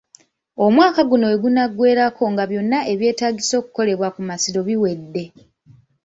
Omwaka 0.65 1.01
guno 1.09 1.25
wegunaggwerako 1.31 2.23
nga 2.33 2.43
byonna 2.49 2.79
ebyetaagisa 2.93 3.53
okukolebwa 3.59 4.07
ku 4.15 4.21
Masiro 4.29 4.59
biwedde. 4.67 5.23